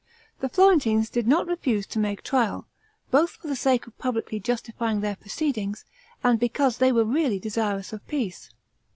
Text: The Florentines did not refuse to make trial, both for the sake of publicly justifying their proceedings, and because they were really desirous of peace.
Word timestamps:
The 0.39 0.49
Florentines 0.49 1.11
did 1.11 1.27
not 1.27 1.45
refuse 1.45 1.85
to 1.85 1.99
make 1.99 2.23
trial, 2.23 2.65
both 3.11 3.29
for 3.33 3.47
the 3.47 3.55
sake 3.55 3.85
of 3.85 3.95
publicly 3.99 4.39
justifying 4.39 5.01
their 5.01 5.15
proceedings, 5.15 5.85
and 6.23 6.39
because 6.39 6.79
they 6.79 6.91
were 6.91 7.05
really 7.05 7.37
desirous 7.37 7.93
of 7.93 8.07
peace. 8.07 8.49